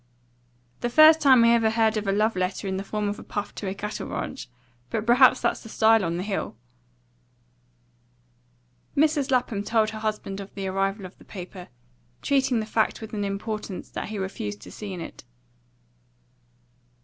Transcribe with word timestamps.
"The 0.79 0.89
first 0.89 1.21
time 1.21 1.43
I 1.43 1.49
ever 1.49 1.69
heard 1.69 1.95
of 1.95 2.07
a 2.07 2.11
love 2.11 2.35
letter 2.35 2.67
in 2.67 2.77
the 2.77 2.83
form 2.83 3.07
of 3.07 3.19
a 3.19 3.23
puff 3.23 3.53
to 3.53 3.67
a 3.67 3.75
cattle 3.75 4.07
ranch. 4.07 4.49
But 4.89 5.05
perhaps 5.05 5.41
that's 5.41 5.61
the 5.61 5.69
style 5.69 6.03
on 6.03 6.17
the 6.17 6.23
Hill." 6.23 6.57
Mrs. 8.97 9.29
Lapham 9.29 9.61
told 9.63 9.91
her 9.91 9.99
husband 9.99 10.39
of 10.39 10.55
the 10.55 10.65
arrival 10.65 11.05
of 11.05 11.19
the 11.19 11.23
paper, 11.23 11.67
treating 12.23 12.59
the 12.61 12.65
fact 12.65 12.99
with 12.99 13.13
an 13.13 13.23
importance 13.23 13.91
that 13.91 14.09
he 14.09 14.17
refused 14.17 14.61
to 14.61 14.71
see 14.71 14.91
in 14.91 15.01
it. 15.01 15.23